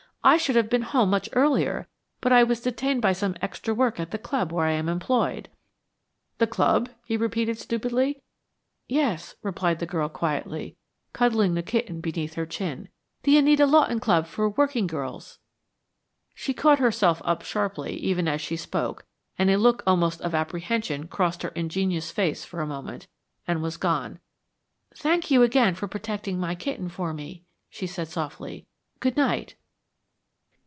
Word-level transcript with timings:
I 0.23 0.37
should 0.37 0.55
have 0.55 0.69
been 0.69 0.83
home 0.83 1.09
much 1.09 1.29
earlier 1.33 1.87
but 2.21 2.31
I 2.31 2.43
was 2.43 2.61
detained 2.61 3.01
by 3.01 3.11
some 3.11 3.35
extra 3.41 3.73
work 3.73 3.99
at 3.99 4.11
the 4.11 4.19
club 4.19 4.51
where 4.53 4.67
I 4.67 4.73
am 4.73 4.87
employed." 4.87 5.49
"The 6.37 6.45
club?" 6.45 6.89
he 7.03 7.17
repeated 7.17 7.57
stupidly. 7.57 8.21
"Yes," 8.87 9.33
replied 9.41 9.79
the 9.79 9.87
girl, 9.87 10.09
quietly, 10.09 10.77
cuddling 11.11 11.55
the 11.55 11.63
kitten 11.63 12.01
beneath 12.01 12.35
her 12.35 12.45
chin. 12.45 12.89
"The 13.23 13.35
Anita 13.39 13.65
Lawton 13.65 13.99
Club 13.99 14.27
for 14.27 14.47
Working 14.47 14.85
Girls." 14.85 15.39
She 16.35 16.53
caught 16.53 16.77
herself 16.77 17.23
up 17.25 17.41
sharply, 17.41 17.95
even 17.95 18.27
as 18.27 18.41
she 18.41 18.55
spoke, 18.57 19.07
and 19.39 19.49
a 19.49 19.57
look 19.57 19.81
almost 19.87 20.21
of 20.21 20.35
apprehension 20.35 21.07
crossed 21.07 21.41
her 21.41 21.49
ingenuous 21.55 22.11
face 22.11 22.45
for 22.45 22.61
a 22.61 22.67
moment, 22.67 23.07
and 23.47 23.63
was 23.63 23.75
gone. 23.75 24.19
"Thank 24.93 25.31
you 25.31 25.41
again 25.41 25.73
for 25.73 25.87
protecting 25.87 26.39
my 26.39 26.53
kitten 26.53 26.89
for 26.89 27.11
me," 27.11 27.43
she 27.71 27.87
said 27.87 28.07
softly. 28.07 28.67
"Good 28.99 29.17
night." 29.17 29.55